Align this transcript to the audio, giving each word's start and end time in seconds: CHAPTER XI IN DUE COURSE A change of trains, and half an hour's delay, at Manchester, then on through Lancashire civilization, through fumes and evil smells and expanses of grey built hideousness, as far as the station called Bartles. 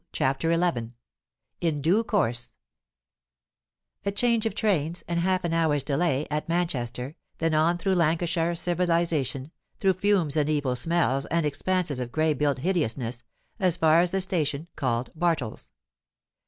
CHAPTER 0.13 0.51
XI 0.51 0.93
IN 1.61 1.79
DUE 1.79 2.03
COURSE 2.03 2.55
A 4.03 4.11
change 4.11 4.47
of 4.47 4.55
trains, 4.55 5.03
and 5.07 5.19
half 5.19 5.43
an 5.43 5.53
hour's 5.53 5.83
delay, 5.83 6.25
at 6.31 6.49
Manchester, 6.49 7.15
then 7.37 7.53
on 7.53 7.77
through 7.77 7.93
Lancashire 7.93 8.55
civilization, 8.55 9.51
through 9.79 9.93
fumes 9.93 10.35
and 10.35 10.49
evil 10.49 10.75
smells 10.75 11.27
and 11.27 11.45
expanses 11.45 11.99
of 11.99 12.11
grey 12.11 12.33
built 12.33 12.57
hideousness, 12.57 13.23
as 13.59 13.77
far 13.77 13.99
as 13.99 14.09
the 14.09 14.21
station 14.21 14.67
called 14.75 15.11
Bartles. 15.15 15.69